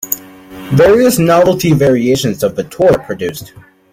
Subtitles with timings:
[0.71, 3.53] Various novelty variations of the toy are produced.